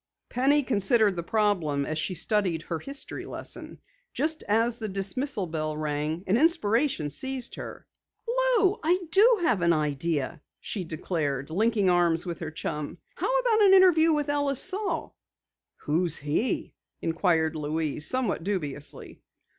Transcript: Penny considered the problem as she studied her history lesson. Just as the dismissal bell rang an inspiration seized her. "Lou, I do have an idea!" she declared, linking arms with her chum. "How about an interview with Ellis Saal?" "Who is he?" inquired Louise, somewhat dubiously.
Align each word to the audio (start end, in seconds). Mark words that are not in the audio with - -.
Penny 0.29 0.63
considered 0.63 1.15
the 1.15 1.21
problem 1.21 1.85
as 1.85 1.95
she 1.99 2.15
studied 2.15 2.63
her 2.63 2.79
history 2.79 3.23
lesson. 3.23 3.77
Just 4.13 4.41
as 4.47 4.79
the 4.79 4.89
dismissal 4.89 5.45
bell 5.45 5.77
rang 5.77 6.23
an 6.25 6.37
inspiration 6.37 7.11
seized 7.11 7.53
her. 7.53 7.85
"Lou, 8.27 8.79
I 8.83 8.97
do 9.11 9.37
have 9.43 9.61
an 9.61 9.73
idea!" 9.73 10.41
she 10.59 10.83
declared, 10.85 11.51
linking 11.51 11.87
arms 11.87 12.25
with 12.25 12.39
her 12.39 12.49
chum. 12.49 12.97
"How 13.13 13.39
about 13.41 13.61
an 13.61 13.75
interview 13.75 14.11
with 14.11 14.27
Ellis 14.27 14.59
Saal?" 14.63 15.15
"Who 15.81 16.05
is 16.05 16.15
he?" 16.17 16.73
inquired 17.03 17.55
Louise, 17.55 18.07
somewhat 18.07 18.43
dubiously. 18.43 19.21